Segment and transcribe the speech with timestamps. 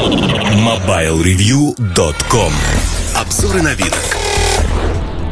[0.00, 2.52] MobileReview.com
[3.14, 3.94] Обзоры на вид.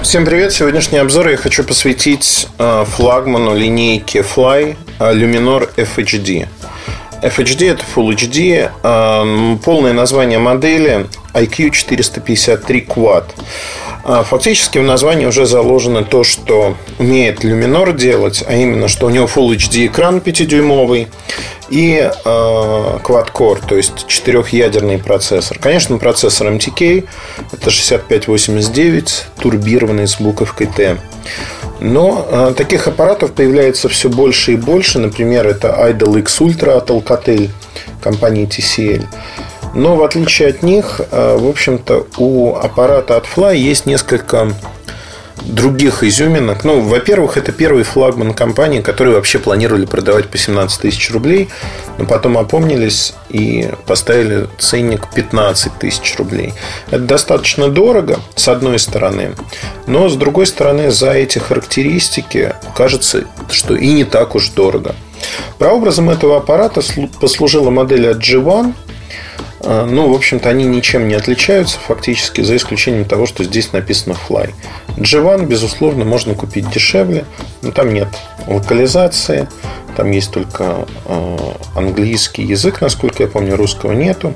[0.03, 0.53] Всем привет!
[0.53, 6.49] Сегодняшний обзор я хочу посвятить э, флагману линейки Fly э, Luminor FHD.
[7.23, 8.71] FHD это Full HD.
[8.83, 13.25] Э, полное название модели IQ 453 Quad.
[14.11, 19.11] А, фактически в названии уже заложено то, что умеет Luminor делать, а именно, что у
[19.11, 21.09] него Full HD экран 5-дюймовый
[21.69, 25.59] и э, Quad-Core, то есть четырехъядерный процессор.
[25.59, 27.07] Конечно, процессор MTK,
[27.53, 30.97] это 6589, турбированный с буковкой T.
[31.81, 35.01] Но э, таких аппаратов появляется все больше и больше.
[35.01, 37.51] Например, это Idol X Ultra от Alcatel
[38.01, 39.05] компании TCL.
[39.75, 44.53] Но в отличие от них, э, в общем-то, у аппарата от Fly есть несколько
[45.45, 46.65] других изюминок.
[46.65, 51.49] Ну, во-первых, это первый флагман компании, который вообще планировали продавать по 17 тысяч рублей,
[51.97, 56.55] но потом опомнились и поставили ценник 15 тысяч рублей.
[56.91, 59.35] Это достаточно дорого, с одной стороны,
[59.87, 64.95] но с другой стороны, за эти характеристики кажется, что и не так уж дорого.
[65.59, 66.83] Прообразом этого аппарата
[67.21, 68.88] послужила модель от G1– а,
[69.65, 74.53] ну, в общем-то, они ничем не отличаются фактически, за исключением того, что здесь написано Fly.
[74.97, 77.25] G1, безусловно, можно купить дешевле,
[77.63, 78.09] но там нет
[78.47, 79.49] локализации,
[79.97, 84.35] там есть только а, английский язык, насколько я помню, русского нету.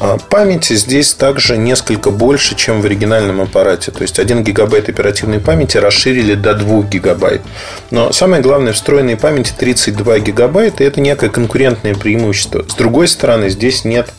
[0.00, 3.90] А памяти здесь также несколько больше, чем в оригинальном аппарате.
[3.92, 7.42] То есть 1 гигабайт оперативной памяти расширили до 2 гигабайт.
[7.90, 10.82] Но самое главное, встроенной памяти 32 гигабайта.
[10.82, 12.64] И это некое конкурентное преимущество.
[12.68, 14.12] С другой стороны, здесь нет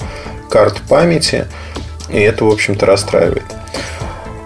[0.49, 1.45] карт памяти.
[2.09, 3.45] И это, в общем-то, расстраивает.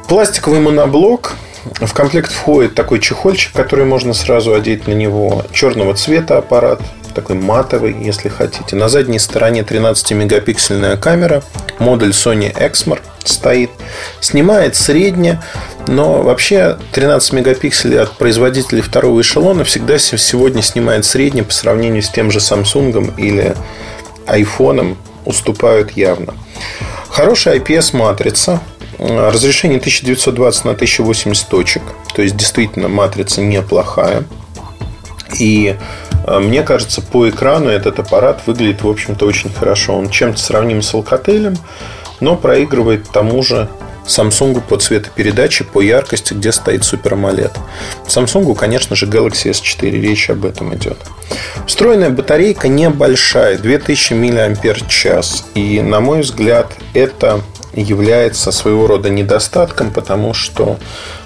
[0.07, 1.35] Пластиковый моноблок.
[1.81, 5.45] В комплект входит такой чехольчик, который можно сразу одеть на него.
[5.53, 6.81] Черного цвета аппарат
[7.13, 8.75] такой матовый, если хотите.
[8.75, 11.43] На задней стороне 13-мегапиксельная камера,
[11.79, 13.69] модуль Sony Exmor стоит.
[14.21, 15.41] Снимает средне,
[15.87, 22.09] но вообще 13 мегапикселей от производителей второго эшелона всегда сегодня снимает средне по сравнению с
[22.09, 23.55] тем же Samsung или
[24.25, 26.33] iPhone уступают явно.
[27.09, 28.59] Хорошая IPS-матрица,
[28.99, 31.83] разрешение 1920 на 1080 точек,
[32.13, 34.23] то есть действительно матрица неплохая.
[35.39, 35.77] И
[36.37, 39.97] мне кажется, по экрану этот аппарат выглядит, в общем-то, очень хорошо.
[39.97, 41.57] Он чем-то сравним с Alcatel,
[42.19, 43.69] но проигрывает тому же
[44.05, 47.51] Samsung по цветопередаче, по яркости, где стоит Super AMOLED.
[48.07, 50.97] Samsung, конечно же, Galaxy S4, речь об этом идет.
[51.67, 55.43] Встроенная батарейка небольшая, 2000 мАч.
[55.53, 57.41] И, на мой взгляд, это
[57.73, 60.79] является своего рода недостатком, потому что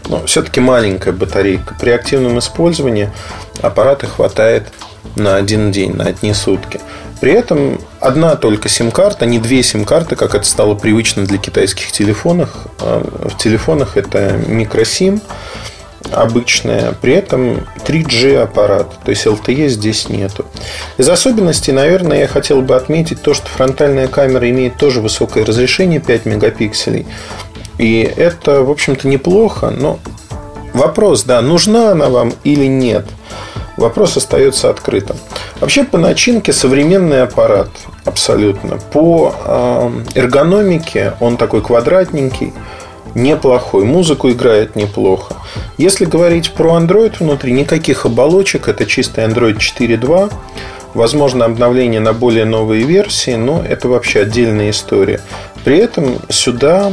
[0.08, 1.75] ну, все-таки маленькая батарейка.
[1.80, 3.09] При активном использовании
[3.62, 4.68] аппарата хватает
[5.16, 6.80] на один день, на одни сутки.
[7.19, 12.50] При этом одна только сим-карта, не две сим-карты, как это стало привычно для китайских телефонов.
[12.80, 15.22] А в телефонах это микросим
[16.12, 20.46] обычная, при этом 3G аппарат, то есть LTE здесь нету.
[20.97, 26.02] Из особенностей, наверное, я хотел бы отметить то, что фронтальная камера имеет тоже высокое разрешение
[26.02, 27.06] 5 мегапикселей.
[27.78, 30.00] И это, в общем-то, неплохо, но
[30.74, 33.06] вопрос, да, нужна она вам или нет–
[33.78, 35.17] вопрос остается открытым.
[35.59, 37.69] Вообще по начинке современный аппарат
[38.06, 38.78] абсолютно.
[38.78, 42.53] По э, эргономике он такой квадратненький,
[43.16, 43.85] неплохой.
[43.85, 45.35] Музыку играет неплохо.
[45.78, 48.67] Если говорить про Android внутри, никаких оболочек.
[48.67, 50.31] Это чистый Android 4.2.
[50.94, 55.22] Возможно, обновление на более новые версии, но это вообще отдельная история.
[55.63, 56.91] При этом сюда,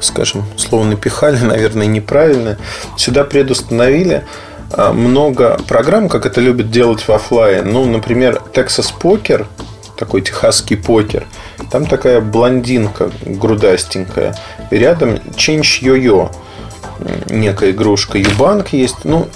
[0.00, 2.56] скажем, слово напихали, наверное, неправильно,
[2.96, 4.24] сюда предустановили
[4.76, 7.70] много программ, как это любят делать в офлайн.
[7.72, 9.46] Ну, например, Texas Poker,
[9.96, 11.26] такой техасский покер.
[11.70, 14.36] Там такая блондинка грудастенькая.
[14.70, 16.30] И рядом Change Yo-Yo.
[17.30, 18.18] Некая игрушка.
[18.18, 19.04] Юбанк есть.
[19.04, 19.28] Ну,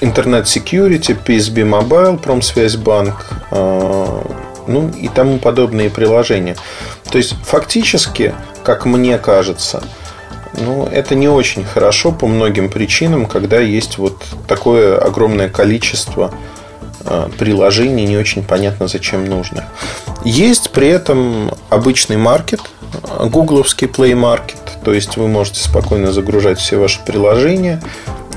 [0.00, 4.24] Интернет Security, PSB Mobile, Промсвязьбанк, а,
[4.68, 6.56] ну и тому подобные приложения.
[7.10, 9.82] То есть, фактически, как мне кажется,
[10.56, 16.32] ну, это не очень хорошо по многим причинам, когда есть вот такое огромное количество
[17.04, 19.64] а, приложений, не очень понятно, зачем нужно.
[20.24, 22.60] Есть при этом обычный маркет,
[23.20, 27.82] гугловский Play Market, то есть вы можете спокойно загружать все ваши приложения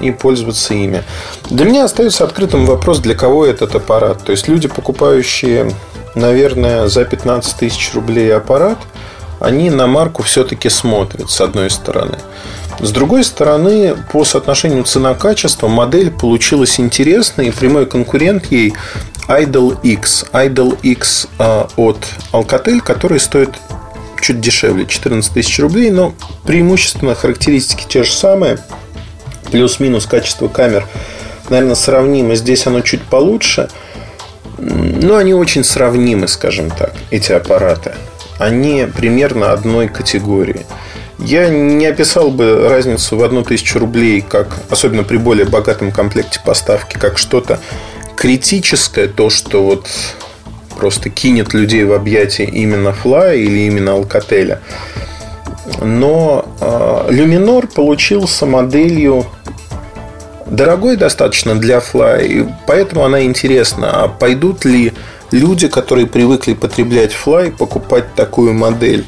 [0.01, 1.03] и пользоваться ими.
[1.49, 4.23] Для меня остается открытым вопрос, для кого этот аппарат.
[4.23, 5.71] То есть люди, покупающие,
[6.15, 8.77] наверное, за 15 тысяч рублей аппарат–
[9.41, 12.17] они на марку все-таки смотрят, с одной стороны.
[12.79, 18.73] С другой стороны, по соотношению цена-качество модель получилась интересной, и прямой конкурент ей
[19.27, 20.25] Idol X.
[20.31, 23.49] Idol X а, от Alcatel, который стоит
[24.21, 26.13] чуть дешевле, 14 тысяч рублей, но
[26.45, 28.59] преимущественно характеристики те же самые.
[29.51, 30.87] Плюс-минус качество камер,
[31.49, 32.35] наверное, сравнимо.
[32.35, 33.69] Здесь оно чуть получше.
[34.59, 37.93] Но они очень сравнимы, скажем так, эти аппараты.
[38.41, 40.65] Они примерно одной категории.
[41.19, 46.39] Я не описал бы разницу в одну тысячу рублей, как, особенно при более богатом комплекте
[46.43, 47.59] поставки, как что-то
[48.15, 49.87] критическое, то, что вот
[50.75, 54.57] просто кинет людей в объятия именно Fly или именно Alcatel.
[55.79, 59.27] Но э, Luminor получился моделью
[60.47, 64.03] дорогой достаточно для Fly, и поэтому она интересна.
[64.03, 64.93] А пойдут ли
[65.31, 69.05] люди, которые привыкли потреблять Fly, покупать такую модель?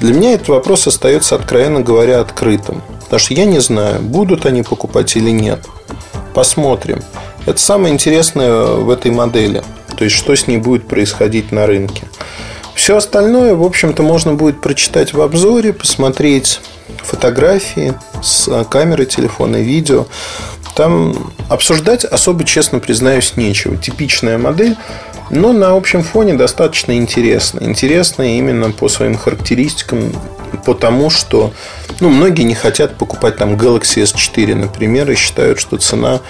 [0.00, 2.82] Для меня этот вопрос остается, откровенно говоря, открытым.
[3.02, 5.60] Потому что я не знаю, будут они покупать или нет.
[6.34, 7.02] Посмотрим.
[7.46, 9.62] Это самое интересное в этой модели.
[9.96, 12.04] То есть, что с ней будет происходить на рынке.
[12.74, 16.60] Все остальное, в общем-то, можно будет прочитать в обзоре, посмотреть
[17.02, 20.06] фотографии с камеры телефона, видео.
[20.74, 23.76] Там обсуждать особо, честно признаюсь, нечего.
[23.76, 24.76] Типичная модель,
[25.30, 27.60] но на общем фоне достаточно интересно.
[27.62, 30.12] Интересно именно по своим характеристикам,
[30.64, 31.52] по тому, что
[32.00, 36.20] ну, многие не хотят покупать там Galaxy S4, например, и считают, что цена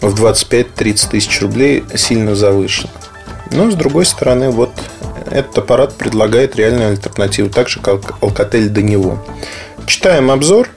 [0.00, 2.90] в 25-30 тысяч рублей сильно завышена.
[3.50, 4.70] Но, с другой стороны, вот
[5.30, 9.24] этот аппарат предлагает реальную альтернативу, так же, как Alcatel до него.
[9.86, 10.68] Читаем обзор,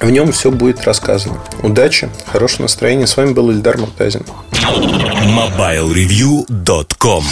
[0.00, 1.38] в нем все будет рассказано.
[1.62, 3.06] Удачи, хорошего настроения.
[3.06, 4.24] С вами был Ильдар Муртазин.
[4.52, 7.24] MobileReview.com